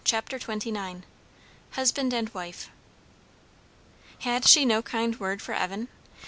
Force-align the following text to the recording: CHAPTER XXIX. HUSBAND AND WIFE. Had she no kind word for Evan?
CHAPTER 0.03 0.39
XXIX. 0.39 1.03
HUSBAND 1.73 2.11
AND 2.11 2.29
WIFE. 2.33 2.71
Had 4.21 4.47
she 4.47 4.65
no 4.65 4.81
kind 4.81 5.19
word 5.19 5.43
for 5.43 5.53
Evan? 5.53 5.89